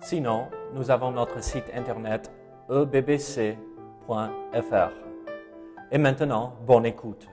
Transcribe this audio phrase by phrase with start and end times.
[0.00, 2.30] Sinon, nous avons notre site internet
[2.70, 3.56] ebbc.fr.
[5.90, 7.26] Et maintenant, bonne écoute.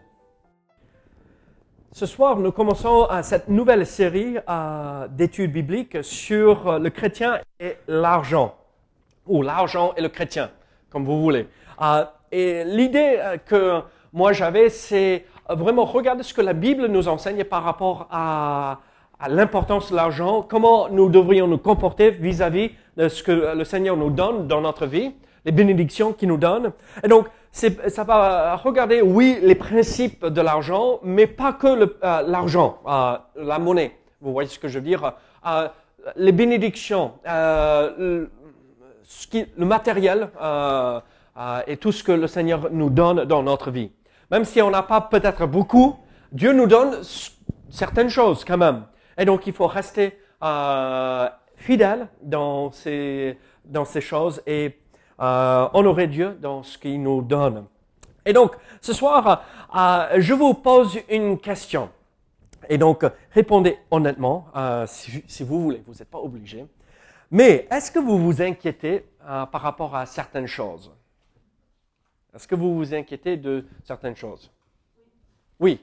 [1.92, 7.40] Ce soir, nous commençons euh, cette nouvelle série euh, d'études bibliques sur euh, le chrétien
[7.60, 8.56] et l'argent,
[9.28, 10.50] ou l'argent et le chrétien,
[10.90, 11.48] comme vous voulez.
[12.32, 17.64] et l'idée que moi j'avais, c'est vraiment regarder ce que la Bible nous enseigne par
[17.64, 18.80] rapport à,
[19.20, 23.98] à l'importance de l'argent, comment nous devrions nous comporter vis-à-vis de ce que le Seigneur
[23.98, 25.14] nous donne dans notre vie,
[25.46, 26.72] les bénédictions qu'il nous donne.
[27.04, 32.80] Et donc, ça va regarder, oui, les principes de l'argent, mais pas que euh, l'argent,
[32.88, 33.98] euh, la monnaie.
[34.20, 35.14] Vous voyez ce que je veux dire?
[35.46, 35.68] Euh,
[36.18, 38.30] Les bénédictions, le,
[39.58, 40.30] matériel
[41.68, 43.92] et tout ce que le Seigneur nous donne dans notre vie.
[44.30, 45.96] Même si on n'a pas peut-être beaucoup,
[46.32, 46.98] Dieu nous donne
[47.70, 48.84] certaines choses quand même.
[49.18, 54.78] Et donc, il faut rester euh, fidèle dans ces, dans ces choses et
[55.22, 57.66] euh, honorer Dieu dans ce qu'il nous donne.
[58.26, 59.44] Et donc, ce soir,
[59.76, 61.90] euh, je vous pose une question.
[62.68, 64.48] Et donc, répondez honnêtement,
[64.88, 66.66] si, si, vous voulez, vous n'êtes pas obligé.
[67.30, 70.92] Mais est-ce que vous vous inquiétez par rapport à certaines choses?
[72.36, 74.52] Est-ce que vous vous inquiétez de certaines choses?
[75.60, 75.80] Oui.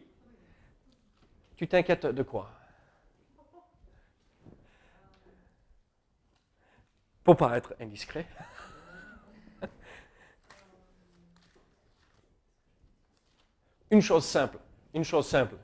[1.57, 2.51] Tu t'inquiètes de quoi?
[7.25, 8.27] Pour pas être indiscret.
[13.91, 14.59] une chose simple,
[14.95, 15.57] une chose simple.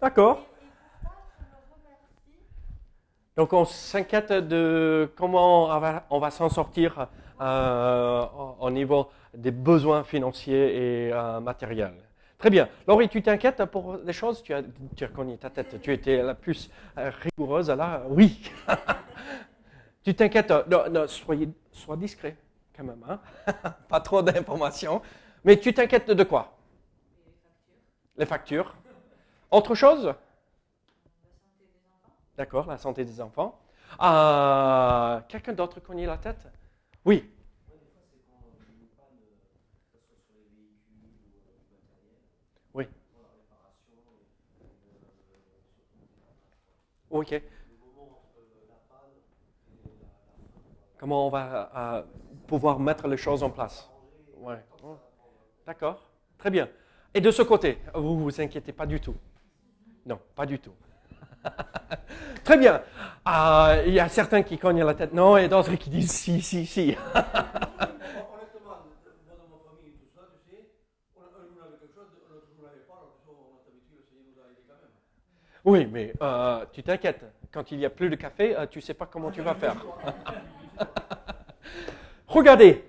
[0.00, 0.46] D'accord.
[3.40, 5.70] Donc on s'inquiète de comment
[6.10, 7.08] on va, s'en sortir
[7.40, 8.26] euh,
[8.60, 11.94] au niveau des besoins financiers et euh, matériels.
[12.36, 12.68] Très bien.
[12.86, 14.42] Laurie, tu t'inquiètes pour des choses?
[14.42, 14.60] Tu as,
[14.94, 15.80] tu as connu ta tête.
[15.80, 16.68] Tu étais la plus
[16.98, 18.02] euh, rigoureuse là.
[18.10, 18.42] Oui.
[20.04, 20.52] tu t'inquiètes?
[20.70, 22.36] Non, soyez, sois discret
[22.76, 23.02] quand même.
[23.08, 23.20] Hein?
[23.88, 25.00] Pas trop d'informations.
[25.44, 26.58] Mais tu t'inquiètes de quoi?
[28.18, 28.74] Les factures.
[29.50, 30.12] Autre chose?
[32.40, 33.60] D'accord, la santé des enfants.
[34.00, 36.48] Euh, Quelqu'un d'autre connaît la tête?
[37.04, 37.30] Oui.
[42.72, 42.88] Oui.
[47.10, 47.42] Ok.
[50.96, 52.02] Comment on va euh,
[52.46, 53.90] pouvoir mettre les choses en place?
[54.38, 54.64] Ouais.
[55.66, 56.10] D'accord.
[56.38, 56.70] Très bien.
[57.12, 59.16] Et de ce côté, vous ne vous inquiétez pas du tout?
[60.06, 60.72] Non, pas du tout.
[62.44, 62.82] Très bien.
[63.28, 66.40] Euh, il y a certains qui cognent la tête non et d'autres qui disent si,
[66.40, 66.96] si, si.
[75.62, 77.24] Oui, mais euh, tu t'inquiètes.
[77.52, 79.54] Quand il n'y a plus de café, euh, tu ne sais pas comment tu vas
[79.54, 79.76] faire.
[82.26, 82.88] Regardez,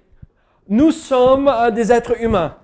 [0.69, 2.56] nous sommes des êtres humains.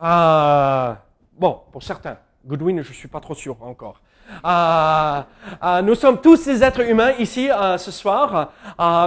[0.00, 2.16] bon, pour certains.
[2.46, 4.00] Goodwin, je ne suis pas trop sûr encore.
[4.44, 5.22] Euh,
[5.62, 8.52] euh, nous sommes tous des êtres humains ici euh, ce soir.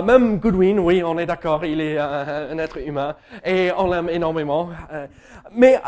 [0.04, 4.70] même Goodwin, oui, on est d'accord, il est un être humain et on l'aime énormément.
[5.52, 5.80] mais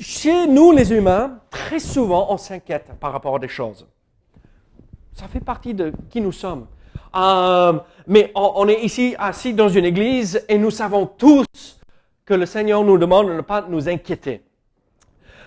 [0.00, 3.86] chez nous, les humains, très souvent, on s'inquiète par rapport à des choses.
[5.12, 6.66] Ça fait partie de qui nous sommes.
[8.06, 11.46] mais on, est ici assis dans une église et nous savons tous
[12.24, 14.42] que le Seigneur nous demande de ne pas nous inquiéter.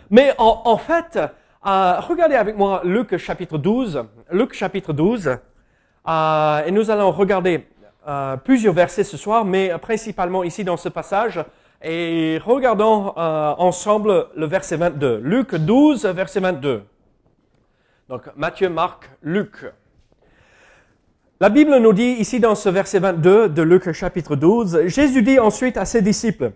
[0.10, 1.20] Mais en fait,
[1.68, 4.04] euh, regardez avec moi Luc chapitre 12.
[4.32, 5.38] Luc chapitre 12.
[6.08, 7.68] Euh, et nous allons regarder
[8.08, 11.44] euh, plusieurs versets ce soir, mais principalement ici dans ce passage.
[11.82, 15.20] Et regardons ensemble le verset 22.
[15.24, 16.84] Luc 12, verset 22.
[18.10, 19.66] Donc Matthieu, Marc, Luc.
[21.40, 25.38] La Bible nous dit ici dans ce verset 22 de Luc chapitre 12, Jésus dit
[25.38, 26.52] ensuite à ses disciples,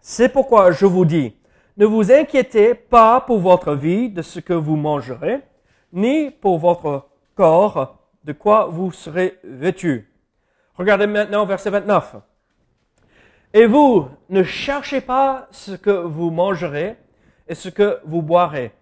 [0.00, 1.34] C'est pourquoi je vous dis,
[1.76, 5.40] ne vous inquiétez pas pour votre vie de ce que vous mangerez,
[5.92, 10.10] ni pour votre corps de quoi vous serez vêtus.
[10.76, 12.16] Regardez maintenant verset 29.
[13.52, 16.96] Et vous, ne cherchez pas ce que vous mangerez
[17.46, 18.72] et ce que vous boirez.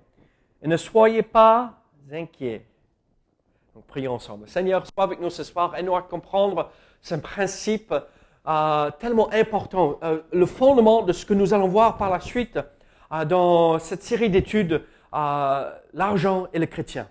[0.63, 1.75] Et ne soyez pas
[2.11, 2.65] inquiets.
[3.75, 4.49] Donc prions ensemble.
[4.49, 5.75] Seigneur, sois avec nous ce soir.
[5.77, 7.95] Aide-nous à comprendre ce principe
[8.47, 12.59] euh, tellement important, euh, le fondement de ce que nous allons voir par la suite
[13.27, 14.83] dans cette série d'études,
[15.13, 17.09] l'argent et le chrétien.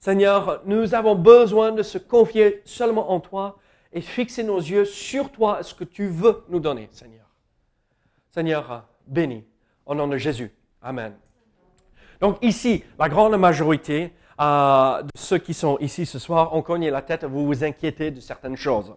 [0.00, 3.58] Seigneur, nous avons besoin de se confier seulement en toi
[3.92, 7.26] et fixer nos yeux sur toi, ce que tu veux nous donner, Seigneur.
[8.30, 9.44] Seigneur, bénis,
[9.84, 10.50] au nom de Jésus.
[10.80, 11.14] Amen.
[12.20, 17.02] Donc ici, la grande majorité de ceux qui sont ici ce soir ont cogné la
[17.02, 18.94] tête, vous vous inquiétez de certaines choses.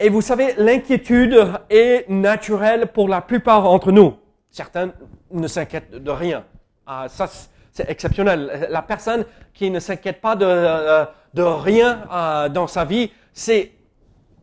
[0.00, 4.16] Et vous savez, l'inquiétude est naturelle pour la plupart d'entre nous.
[4.50, 4.92] Certains
[5.30, 6.44] ne s'inquiètent de rien.
[6.86, 7.28] Ah, ça,
[7.72, 8.66] c'est exceptionnel.
[8.70, 9.24] La personne
[9.54, 11.04] qui ne s'inquiète pas de, euh,
[11.36, 13.72] rien euh, dans sa vie, c'est,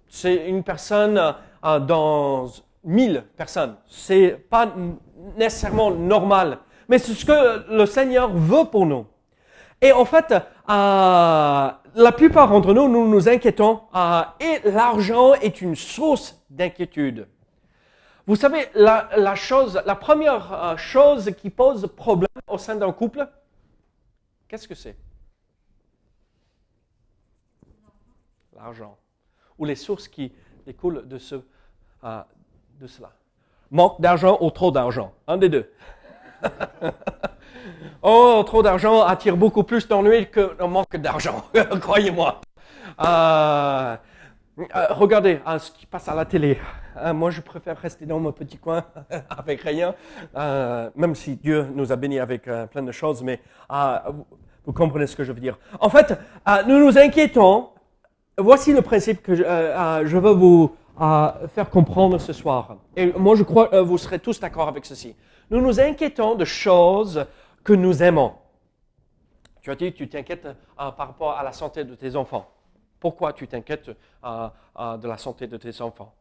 [0.07, 1.17] c'est une personne
[1.65, 2.47] euh, dans
[2.83, 3.75] mille personnes.
[3.87, 4.71] C'est pas
[5.37, 6.59] nécessairement normal.
[6.87, 9.05] Mais c'est ce que le Seigneur veut pour nous.
[9.81, 10.33] Et en fait,
[10.67, 13.81] la plupart d'entre nous, nous nous inquiétons
[14.39, 17.27] et l'argent est une source d'inquiétude.
[18.27, 23.27] Vous savez, la, chose, la première euh, chose qui pose problème au sein d'un couple,
[24.47, 24.97] qu'est-ce que c'est?
[28.55, 28.97] L'argent.
[29.59, 30.33] Ou les sources qui
[30.65, 31.35] découlent de, ce,
[32.03, 32.21] euh,
[32.87, 33.11] cela.
[33.69, 35.13] Manque d'argent ou trop d'argent.
[35.27, 35.71] Un des deux.
[38.01, 41.45] oh, trop d'argent attire beaucoup plus d'ennuis qu'un manque d'argent.
[41.81, 42.41] Croyez-moi.
[42.99, 43.97] Euh,
[44.57, 46.57] euh, regardez hein, ce qui passe à la télé.
[46.95, 48.85] Hein, moi, je préfère rester dans mon petit coin
[49.29, 49.95] avec rien,
[50.35, 53.41] euh, même si Dieu nous a bénis avec euh, plein de choses, mais
[54.65, 55.59] vous, comprenez ce que je veux dire.
[55.79, 56.17] En fait,
[56.67, 57.69] nous nous inquiétons.
[58.37, 62.77] Voici le principe que je, je veux vous faire comprendre ce soir.
[62.95, 65.15] Et moi, je crois que vous serez tous d'accord avec ceci.
[65.51, 67.25] Nous nous inquiétons de choses
[67.63, 68.33] que nous aimons.
[69.61, 72.54] Tu as dit, tu t'inquiètes par rapport à la santé de tes enfants.
[72.99, 73.89] Pourquoi tu t'inquiètes
[74.23, 76.13] euh, euh, de la santé de tes enfants?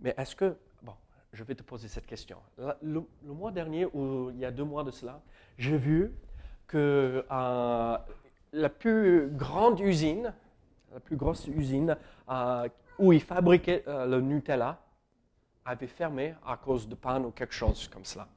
[0.00, 0.92] Mais est-ce que, bon,
[1.32, 2.38] je vais te poser cette question.
[2.82, 5.20] Le, mois dernier, ou il y a deux mois de cela,
[5.58, 6.12] j'ai vu
[6.66, 7.98] que euh,
[8.52, 10.34] la plus grande usine,
[10.92, 11.96] la plus grosse usine
[12.98, 14.78] où ils fabriquaient le Nutella,
[15.64, 18.28] avait fermé à cause de panne ou quelque chose comme cela.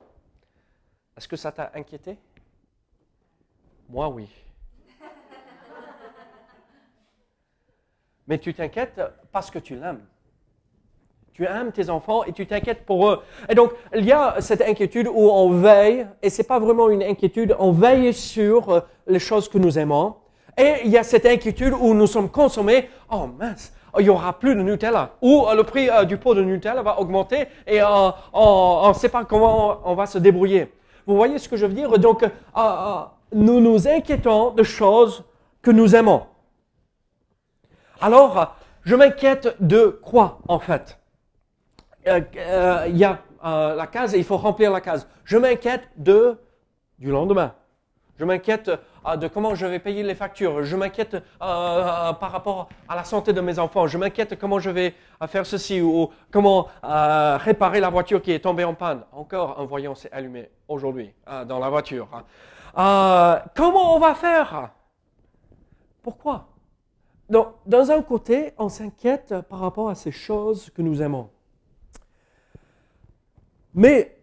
[1.20, 2.18] Est-ce que ça t'a inquiété?
[3.90, 4.30] Moi, oui.
[8.26, 9.02] Mais tu t'inquiètes
[9.34, 10.00] parce que tu l'aimes.
[11.34, 13.22] Tu aimes tes enfants et tu t'inquiètes pour eux.
[13.50, 17.04] Et donc, il y a cette inquiétude où on veille, et c'est pas vraiment une
[17.04, 20.16] inquiétude, on veille sur euh, les choses que nous aimons.
[20.58, 22.88] Et il y a cette inquiétude où nous sommes consommés.
[23.12, 25.16] Oh mince, il y aura plus de Nutella.
[25.22, 29.10] Ou euh, le prix euh, du pot de Nutella va augmenter et on ne sait
[29.10, 30.72] pas comment on va se débrouiller.
[31.10, 31.98] Vous voyez ce que je veux dire?
[31.98, 33.02] Donc, euh, euh,
[33.34, 35.24] nous nous inquiétons de choses
[35.64, 36.28] que nous aimons.
[38.00, 41.00] Alors, je m'inquiète de quoi, en fait?
[42.08, 42.22] Euh,
[42.90, 45.08] Il y a la case il faut remplir la case.
[45.24, 46.38] Je m'inquiète de
[47.00, 47.56] du lendemain.
[48.20, 48.70] Je m'inquiète
[49.18, 50.64] de comment je vais payer les factures.
[50.64, 53.88] Je m'inquiète par rapport à la santé de mes enfants.
[53.88, 54.94] Je m'inquiète comment je vais
[55.28, 59.04] faire ceci ou comment réparer la voiture qui est tombée en panne.
[59.12, 61.14] Encore un voyant s'est allumé aujourd'hui
[61.48, 62.08] dans la voiture.
[62.78, 64.72] Euh, comment on va faire?
[66.02, 66.48] Pourquoi?
[67.30, 71.30] Donc, Dans un côté, on s'inquiète par rapport à ces choses que nous aimons.
[73.74, 74.19] Mais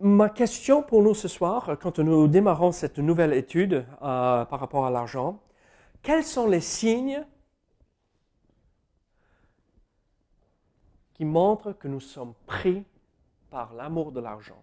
[0.00, 4.86] ma question pour nous ce soir, quand nous démarrons cette nouvelle étude euh, par rapport
[4.86, 5.40] à l'argent,
[6.02, 7.24] quels sont les signes
[11.14, 12.84] qui montrent que nous sommes pris
[13.50, 14.62] par l'amour de l'argent?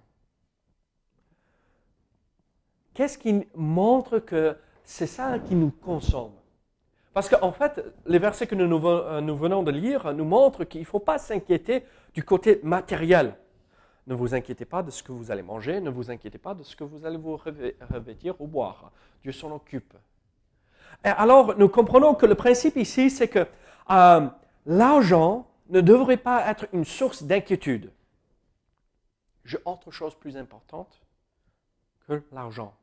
[2.94, 6.34] Qu'est-ce qui montre que c'est ça qui nous consomme?
[7.14, 10.82] Parce qu'en fait, les versets que nous, euh, nous venons de lire nous montrent qu'il
[10.82, 13.36] ne faut pas s'inquiéter du côté matériel.
[14.08, 16.64] Ne vous inquiétez pas de ce que vous allez manger, ne vous inquiétez pas de
[16.64, 18.92] ce que vous allez vous revêtir ou boire.
[19.22, 19.94] Dieu s'en occupe.
[21.04, 23.48] Alors, nous comprenons que le principe ici, c'est que
[23.90, 24.28] euh,
[24.66, 27.92] l'argent ne devrait pas être une source d'inquiétude.
[29.46, 31.02] J'ai autre chose plus importante
[32.08, 32.74] que l'argent.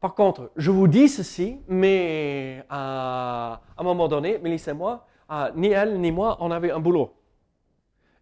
[0.00, 5.06] Par contre, je vous dis ceci, mais à, un moment donné, Mélisse et moi,
[5.54, 7.14] ni elle ni moi, on avait un boulot.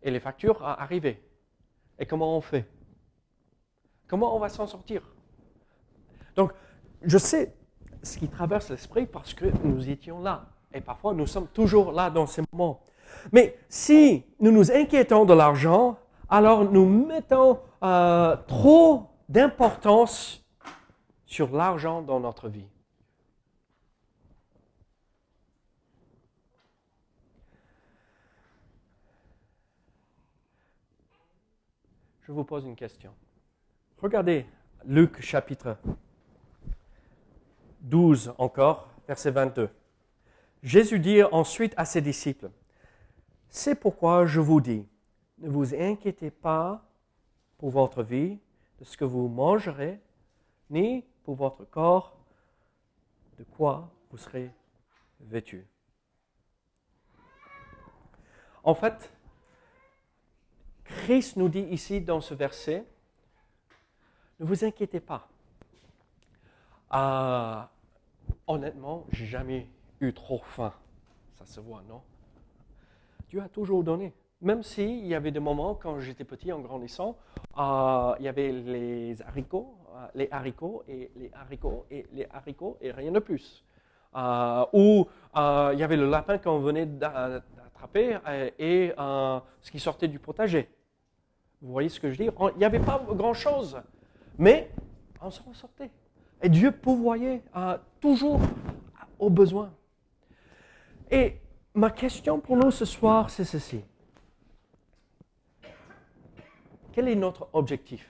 [0.03, 1.21] Et les factures arrivaient.
[2.01, 2.67] Et comment on fait?
[4.09, 5.03] Comment on va s'en sortir?
[6.35, 6.53] Donc,
[7.03, 7.55] je sais
[8.03, 10.47] ce qui traverse l'esprit parce que nous étions là.
[10.73, 12.81] Et parfois, nous sommes toujours là dans ces moments.
[13.33, 20.45] Mais si nous nous inquiétons de l'argent, alors nous mettons euh, trop d'importance
[21.27, 22.67] sur l'argent dans notre vie.
[32.31, 33.13] Je vous pose une question.
[34.01, 34.47] Regardez
[34.85, 35.77] Luc chapitre
[37.81, 39.69] 12 encore, verset 22.
[40.63, 42.53] Jésus dit ensuite à ses disciples,
[43.49, 44.87] C'est pourquoi je vous dis,
[45.39, 46.85] ne vous inquiétez pas
[47.59, 48.39] pour votre vie,
[48.79, 49.99] de ce que vous mangerez,
[50.71, 52.17] ni pour votre corps,
[53.41, 54.53] de quoi vous serez
[55.19, 55.67] vêtu.
[58.63, 59.13] En fait,
[61.01, 62.85] Christ nous dit ici dans ce verset,
[64.39, 65.29] ne vous inquiétez pas.
[66.93, 67.63] Euh,
[68.47, 69.67] honnêtement, j'ai jamais
[70.01, 70.75] eu trop faim.
[71.37, 72.03] Ça se voit, non?
[73.31, 74.13] Dieu a toujours donné.
[74.43, 77.17] Même s'il y avait des moments, quand j'étais petit, en grandissant,
[77.57, 82.77] euh, il y avait les haricots, euh, les haricots et les haricots et les haricots
[82.83, 83.65] et rien de plus.
[84.15, 88.19] Ou il y avait le lapin qu'on venait d'attraper
[88.59, 90.69] et ce qui sortait du potager.
[91.63, 92.29] Vous voyez ce que je dis?
[92.55, 93.79] Il n'y avait pas grand-chose,
[94.39, 94.71] mais
[95.21, 95.91] on s'en sortait.
[96.43, 97.43] Et Dieu pourvoyait
[98.01, 98.41] toujours
[99.19, 99.71] aux besoins.
[101.11, 101.37] Et
[101.75, 103.85] ma question pour nous ce soir, c'est ceci.
[106.93, 108.09] Quel est notre objectif?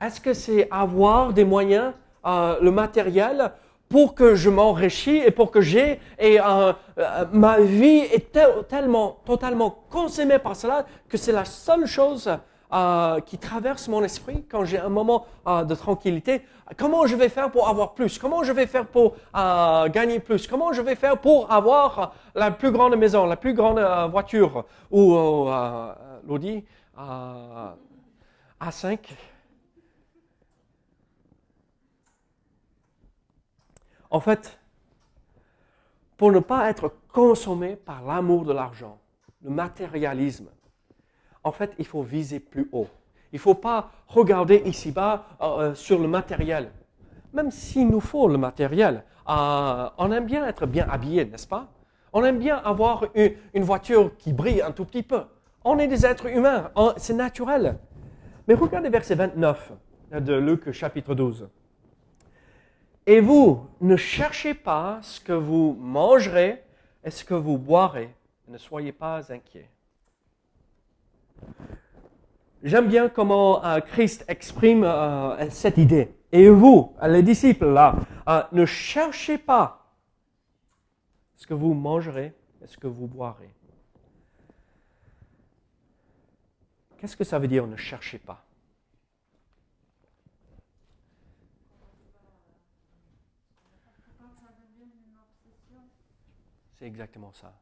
[0.00, 3.52] Est-ce que c'est avoir des moyens, euh, le matériel,
[3.88, 8.36] pour que je m'enrichisse et pour que j'ai et euh, euh, ma vie est
[8.68, 12.30] tellement totalement consumée par cela que c'est la seule chose
[13.24, 16.42] qui traverse mon esprit quand j'ai un moment de tranquillité.
[16.76, 18.18] Comment je vais faire pour avoir plus?
[18.18, 19.14] Comment je vais faire pour
[19.90, 20.46] gagner plus?
[20.46, 23.80] Comment je vais faire pour avoir la plus grande maison, la plus grande
[24.10, 24.66] voiture?
[24.90, 25.48] Ou
[26.28, 26.62] l'Audi
[28.60, 28.98] a5.
[34.10, 34.58] En fait,
[36.16, 38.98] pour ne pas être consommé par l'amour de l'argent,
[39.42, 40.48] le matérialisme,
[41.44, 42.88] en fait, il faut viser plus haut.
[43.32, 46.70] Il ne faut pas regarder ici-bas euh, sur le matériel.
[47.32, 51.68] Même s'il nous faut le matériel, euh, on aime bien être bien habillé, n'est-ce pas?
[52.12, 55.22] On aime bien avoir une, voiture qui brille un tout petit peu.
[55.62, 57.78] On est des êtres humains, c'est naturel.
[58.46, 59.72] Mais regardez verset 29
[60.12, 61.48] de Luc chapitre 12.
[63.08, 66.62] Et vous, ne cherchez pas ce que vous mangerez
[67.02, 68.14] et ce que vous boirez.
[68.48, 69.70] Ne soyez pas inquiets.
[72.62, 76.14] J'aime bien comment euh, Christ exprime euh, cette idée.
[76.32, 77.96] Et vous, les disciples là,
[78.28, 79.86] euh, ne cherchez pas
[81.34, 83.54] ce que vous mangerez et ce que vous boirez.
[86.98, 88.44] Qu'est-ce que ça veut dire ne cherchez pas?
[96.78, 97.52] C'est exactement ça.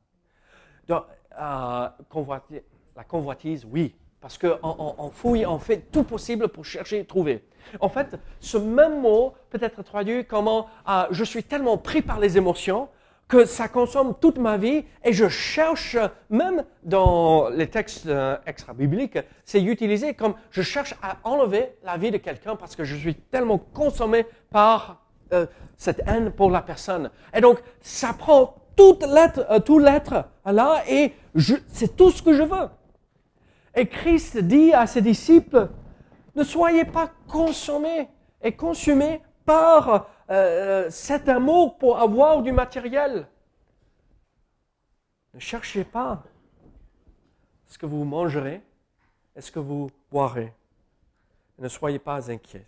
[0.89, 1.05] Donc,
[1.41, 1.89] euh,
[2.95, 7.45] la convoitise, oui, parce qu'en fouille, on fait tout possible pour chercher et trouver.
[7.81, 12.21] En fait, ce même mot peut être traduit comme euh, je suis tellement pris par
[12.21, 12.89] les émotions
[13.27, 15.97] que ça consomme toute ma vie et je cherche,
[16.29, 22.11] même dans les textes euh, extra-bibliques, c'est utilisé comme je cherche à enlever la vie
[22.11, 25.03] de quelqu'un parce que je suis tellement consommé par
[25.77, 27.11] cette haine pour la personne.
[27.35, 31.13] Et donc, ça prend euh, tout l'être là et
[31.69, 32.69] c'est tout ce que je veux.
[33.75, 35.69] Et Christ dit à ses disciples,
[36.35, 38.09] ne soyez pas consommés
[38.43, 43.27] et consumés par euh, cet amour pour avoir du matériel.
[45.35, 46.23] Ne cherchez pas
[47.67, 48.63] ce que vous mangerez
[49.35, 50.53] et ce que vous boirez.
[51.59, 52.67] Ne soyez pas inquiets.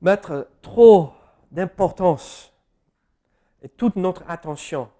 [0.00, 1.12] Mettre trop
[1.52, 2.51] d'importance
[3.62, 4.90] et toute notre attention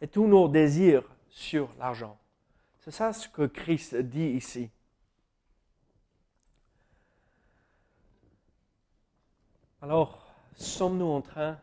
[0.00, 2.18] et tous nos désirs sur l'argent.
[2.80, 4.70] C'est ça ce que Christ dit ici.
[9.82, 11.58] Alors, sommes-nous en train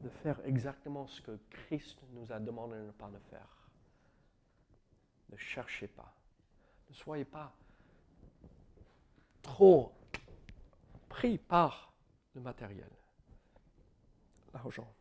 [0.00, 3.48] de faire exactement ce que Christ nous a demandé de ne pas faire?
[5.30, 6.12] Ne cherchez pas.
[6.88, 7.52] Ne soyez pas
[9.42, 9.92] trop
[11.08, 11.92] pris par
[12.34, 12.90] le matériel,
[14.52, 14.92] l'argent.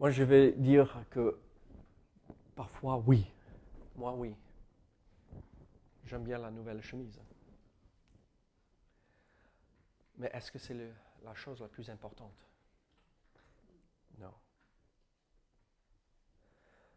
[0.00, 1.38] Moi, je vais dire que
[2.56, 3.30] parfois, oui.
[3.96, 4.34] Moi, oui.
[6.04, 7.20] j'aime bien la nouvelle chemise.
[10.16, 10.76] Mais est-ce que c'est
[11.22, 12.46] la chose la plus importante?
[14.18, 14.32] Non.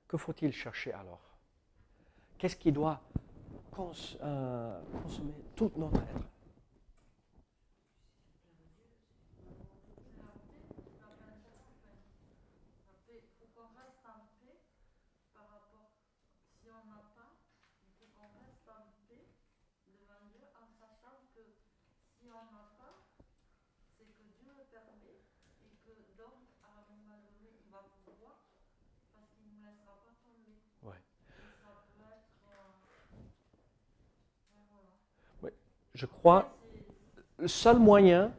[0.08, 1.22] Que faut-il chercher alors?
[2.38, 3.02] Qu'est-ce qui doit
[4.22, 6.28] euh, consommer tout notre être
[13.10, 14.58] Il faut qu'on reste en paix
[15.34, 15.90] par rapport,
[16.62, 17.34] si on n'a pas,
[17.86, 19.26] il faut qu'on reste en paix
[19.88, 21.42] devant Dieu en sachant que
[22.18, 23.02] si on n'a pas,
[23.98, 25.22] c'est que Dieu le permet
[25.66, 28.46] et que donc à un moment donné il va pouvoir
[29.14, 30.62] parce qu'il ne nous laissera pas tomber.
[30.84, 31.02] Ouais.
[31.38, 32.38] Et ça peut être.
[32.46, 32.74] euh,
[34.54, 35.56] ouais, voilà.
[35.98, 36.54] Je crois
[37.40, 38.32] le seul moyen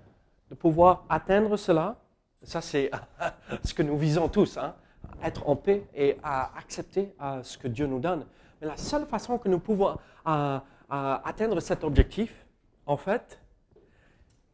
[0.49, 1.97] de pouvoir atteindre cela,
[2.41, 2.88] ça c'est
[3.65, 4.77] ce que nous visons tous, hein,
[5.25, 8.25] être en paix et accepter euh, ce que Dieu nous donne.
[8.61, 9.97] Mais la seule façon que nous pouvons euh,
[10.29, 12.47] euh, atteindre cet objectif,
[12.87, 13.41] en fait,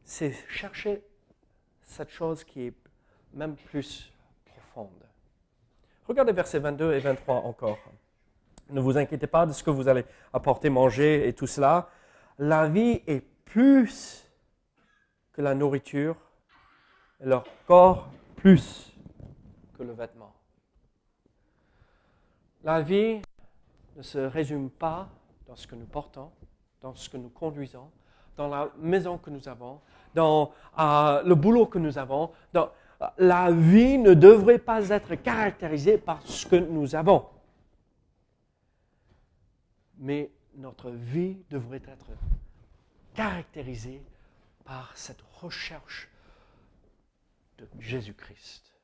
[0.02, 1.04] c'est chercher
[1.82, 2.74] cette chose qui est
[3.34, 4.10] même plus
[4.46, 4.88] profonde.
[6.08, 7.78] Regardez versets 22 et 23 encore.
[8.70, 11.90] Ne vous inquiétez pas de ce que vous allez apporter, manger et tout cela.
[12.38, 14.28] La vie est plus
[15.32, 16.16] que la nourriture,
[17.20, 18.92] et leur corps plus
[19.76, 20.32] que le vêtement.
[22.62, 23.20] La vie
[23.96, 25.08] ne se résume pas
[25.46, 26.30] dans ce que nous portons,
[26.80, 27.90] dans ce que nous conduisons,
[28.36, 29.80] dans la maison que nous avons,
[30.14, 32.32] dans euh, le boulot que nous avons.
[32.56, 32.66] Euh,
[33.18, 37.26] la vie ne devrait pas être caractérisée par ce que nous avons.
[39.98, 42.10] Mais notre vie devrait être
[43.14, 44.02] caractérisée
[44.64, 46.08] par cette recherche
[47.58, 48.74] de Jésus-Christ.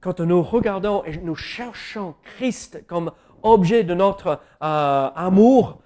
[0.00, 5.80] Quand nous regardons et nous cherchons Christ comme objet de notre euh, amour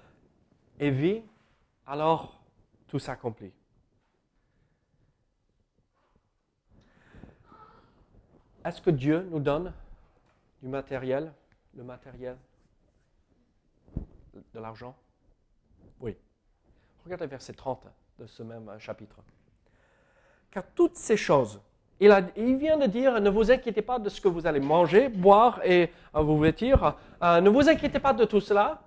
[0.79, 1.21] et vie,
[1.85, 2.41] alors
[2.87, 3.53] tout s'accomplit.
[8.65, 9.73] Est-ce que Dieu nous donne
[10.61, 11.31] du matériel,
[11.75, 12.37] le matériel,
[14.57, 14.95] de l'argent?
[16.01, 16.17] Oui.
[17.05, 17.85] Regardez verset 30
[18.19, 19.17] de ce même euh, chapitre.
[20.49, 21.61] Car toutes ces choses,
[21.99, 24.59] il, a- il vient de dire, ne vous inquiétez pas de ce que vous allez
[24.59, 28.81] manger, boire et euh, vous vêtir, Euh, ne vous inquiétez pas de tout cela,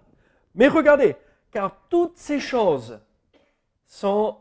[0.54, 1.16] mais regardez,
[1.52, 3.00] car toutes ces choses
[3.86, 4.38] sont,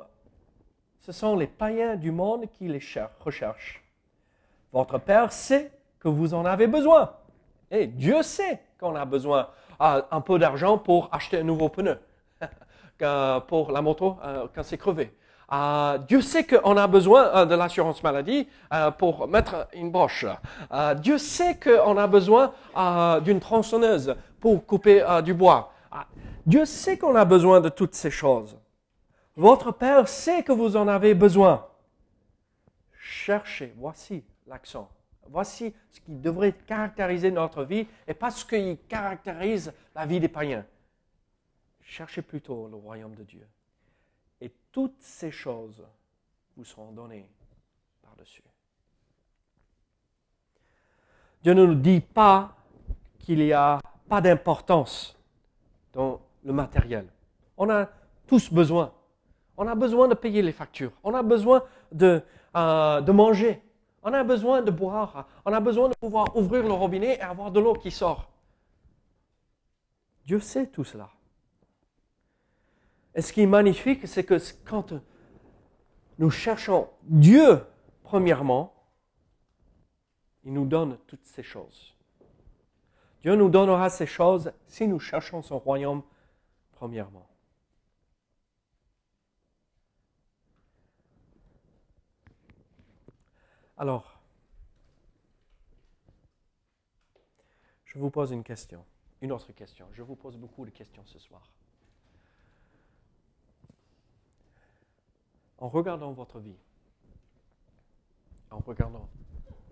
[0.99, 3.83] ce sont les païens du monde qui les cher- recherchent.
[4.71, 7.13] Votre Père sait que vous en avez besoin.
[7.71, 11.99] Et Dieu sait qu'on a besoin un peu d'argent pour acheter un nouveau pneu,
[13.47, 15.13] pour la moto euh, quand c'est crevé.
[15.51, 18.47] Euh, Dieu sait qu'on a besoin euh, de l'assurance maladie
[18.97, 20.25] pour mettre une broche.
[20.97, 22.53] Dieu sait qu'on a besoin
[23.23, 25.71] d'une tronçonneuse pour couper du bois.
[26.45, 28.57] Dieu sait qu'on a besoin de toutes ces choses.
[29.35, 31.65] Votre Père sait que vous en avez besoin.
[32.99, 34.89] Cherchez, voici l'accent.
[35.29, 40.27] Voici ce qui devrait caractériser notre vie et pas ce qui caractérise la vie des
[40.27, 40.65] païens.
[41.81, 43.47] Cherchez plutôt le royaume de Dieu.
[44.41, 45.85] Et toutes ces choses
[46.57, 47.27] vous seront données
[48.01, 48.43] par-dessus.
[51.43, 52.55] Dieu ne nous dit pas
[53.19, 55.17] qu'il n'y a pas d'importance
[55.93, 57.07] dans le matériel.
[57.55, 57.87] On a
[58.27, 58.91] tous besoin.
[59.57, 60.91] On a besoin de payer les factures.
[61.03, 62.21] On a besoin de,
[62.55, 63.61] euh, de manger.
[64.03, 65.27] On a besoin de boire.
[65.45, 68.29] On a besoin de pouvoir ouvrir le robinet et avoir de l'eau qui sort.
[70.25, 71.09] Dieu sait tout cela.
[73.15, 74.93] Et ce qui est magnifique, c'est que quand
[76.17, 77.63] nous cherchons Dieu,
[78.03, 78.73] premièrement,
[80.43, 81.95] il nous donne toutes ces choses.
[83.21, 86.03] Dieu nous donnera ces choses si nous cherchons son royaume,
[86.71, 87.28] premièrement.
[93.79, 94.19] Alors,
[97.85, 98.85] je vous pose une question,
[99.21, 99.87] une autre question.
[99.93, 101.49] Je vous pose beaucoup de questions ce soir.
[105.59, 106.57] En regardant votre vie,
[108.51, 109.07] en regardant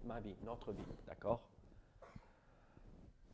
[0.05, 1.41] ma vie, notre vie, d'accord?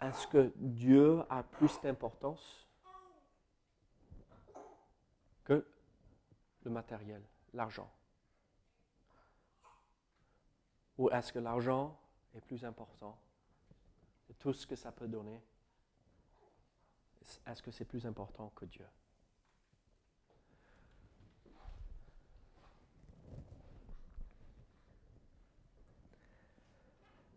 [0.02, 2.68] Est-ce que Dieu a plus d'importance
[5.44, 5.64] que
[6.64, 7.22] le matériel,
[7.54, 7.92] l'argent?
[10.98, 11.98] Ou est-ce que l'argent
[12.36, 13.18] est plus important
[14.30, 15.42] et tout ce que ça peut donner?
[17.48, 18.86] Est-ce que c'est plus important que Dieu?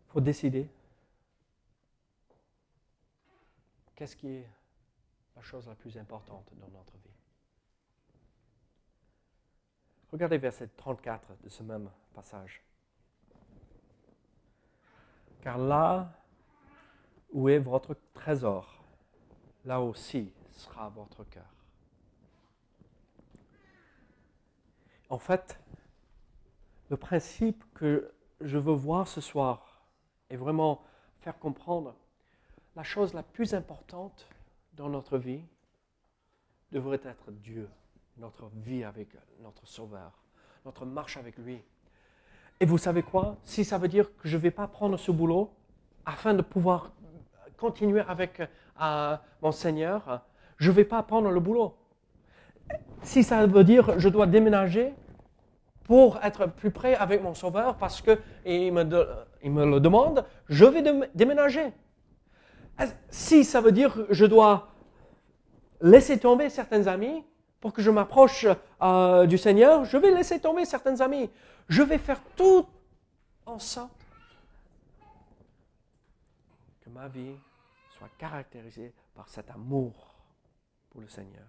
[0.05, 0.69] Il faut décider
[3.95, 4.49] qu'est-ce qui est
[5.35, 7.11] la chose la plus importante dans notre vie.
[10.11, 12.61] Regardez verset 34 de ce même passage.
[15.41, 16.11] Car là
[17.31, 18.83] où est votre trésor,
[19.65, 21.45] là aussi sera votre cœur.
[25.09, 25.59] En fait,
[26.89, 29.81] le principe que je veux voir ce soir
[30.29, 30.83] est vraiment
[31.19, 31.95] faire comprendre
[32.75, 34.27] la chose la plus importante
[34.73, 35.43] dans notre vie
[36.71, 37.69] devrait être Dieu,
[38.17, 40.11] notre vie avec notre Sauveur,
[40.65, 41.61] notre marche avec lui.
[42.59, 43.37] Et vous savez quoi?
[43.43, 45.51] Si ça veut dire que je ne vais pas prendre ce boulot
[46.05, 46.91] afin de pouvoir
[47.57, 48.41] continuer avec
[48.81, 50.21] euh, mon Seigneur,
[50.57, 51.75] je ne vais pas prendre le boulot.
[53.03, 54.93] Si ça veut dire que je dois déménager
[55.83, 59.07] pour être plus près avec mon Sauveur parce qu'il me,
[59.43, 61.71] il me le demande, je vais déménager.
[63.09, 64.69] Si ça veut dire que je dois
[65.81, 67.23] laisser tomber certains amis
[67.59, 68.45] pour que je m'approche
[68.81, 71.29] euh, du Seigneur, je vais laisser tomber certains amis.
[71.67, 72.65] Je vais faire tout
[73.45, 73.91] en sorte
[76.81, 77.35] que ma vie
[77.97, 80.15] soit caractérisée par cet amour
[80.89, 81.47] pour le Seigneur.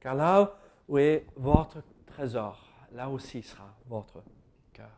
[0.00, 0.56] Car là
[0.88, 4.22] où est votre trésor, là aussi sera votre
[4.72, 4.90] cœur.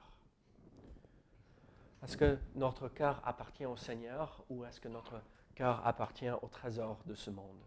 [2.02, 5.20] Est-ce que notre cœur appartient au Seigneur ou est-ce que notre
[5.54, 7.62] cœur appartient au trésor de ce monde?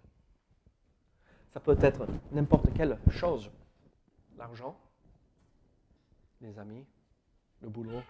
[1.57, 3.49] Ça peut être n'importe quelle chose.
[4.37, 4.79] L'argent,
[6.39, 6.85] les amis,
[7.63, 8.03] le boulot,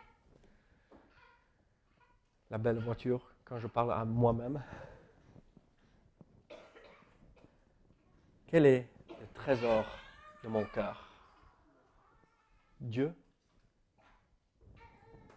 [2.50, 4.62] la belle voiture, quand je parle à moi-même.
[8.48, 9.86] Quel est le trésor
[10.44, 11.08] de mon cœur?
[12.82, 13.16] Dieu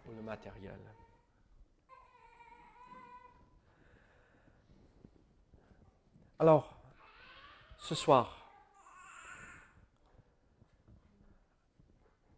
[0.08, 0.80] ou le matériel?
[6.40, 6.79] Alors,
[7.80, 8.46] ce soir,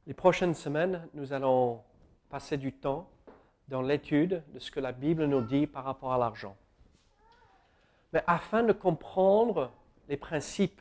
[0.07, 1.83] les prochaines semaines, nous allons
[2.31, 3.11] passer du temps
[3.67, 6.57] dans l'étude de ce que la Bible nous dit par rapport à l'argent.
[8.13, 9.73] Mais afin de comprendre
[10.09, 10.81] les principes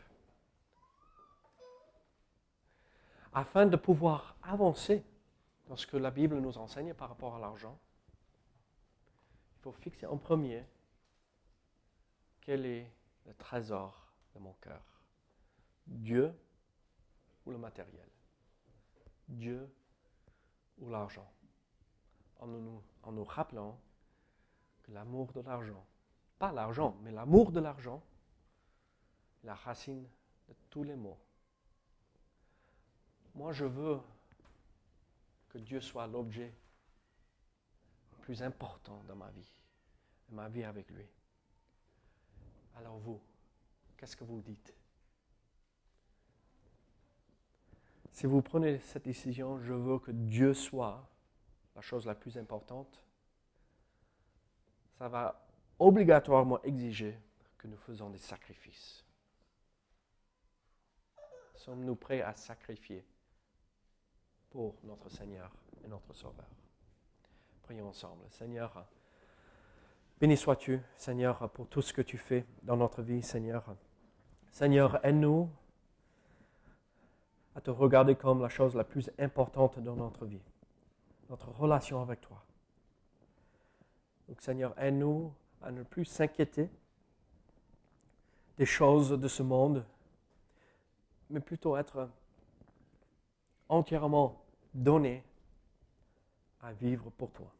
[3.34, 5.04] afin de pouvoir avancer
[5.67, 7.80] dans ce que la Bible nous enseigne par rapport à l'argent,
[9.58, 10.63] il faut fixer en premier
[12.41, 12.91] quel est
[13.26, 14.01] le trésor
[14.34, 14.84] de mon cœur.
[15.88, 16.34] Dieu
[17.46, 18.08] ou le matériel.
[19.28, 19.70] Dieu
[20.80, 21.32] ou l'argent.
[22.39, 23.80] En nous, rappelant
[24.84, 25.86] que l'amour de l'argent,
[26.39, 28.04] pas l'argent, mais l'amour de l'argent,
[29.44, 30.08] la racine
[30.50, 31.20] de tous les maux
[33.36, 34.00] moi, je veux
[35.50, 36.54] que Dieu soit l'objet
[38.12, 39.54] le plus important dans ma vie,
[40.30, 41.08] ma vie avec lui.
[42.76, 43.22] Alors vous,
[44.02, 44.74] qu'est-ce que vous dites?
[48.12, 51.08] Si vous prenez cette décision, je veux que Dieu soit
[51.76, 53.06] la chose la plus importante,
[54.98, 55.46] ça va
[55.78, 57.18] obligatoirement exiger
[57.60, 59.06] que nous faisons des sacrifices.
[61.54, 63.06] Sommes-nous prêts à sacrifier
[64.50, 65.52] pour notre Seigneur
[65.84, 66.50] et notre Sauveur?
[67.62, 68.26] Prions ensemble.
[68.32, 68.84] Seigneur,
[70.20, 73.76] béni sois-tu, Seigneur, pour tout ce que tu fais dans notre vie, Seigneur.
[74.52, 75.50] Seigneur, aide-nous
[77.56, 80.42] à te regarder comme la chose la plus importante dans notre vie,
[81.30, 82.44] notre relation avec toi.
[84.28, 86.70] Donc, Seigneur, aide-nous à ne plus s'inquiéter
[88.58, 89.86] des choses de ce monde,
[91.30, 92.10] mais plutôt être
[93.70, 95.24] entièrement donné
[96.62, 97.52] à vivre pour toi.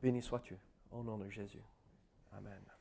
[0.00, 0.56] Béni sois-tu,
[0.92, 1.62] au nom de Jésus.
[2.32, 2.73] Amen.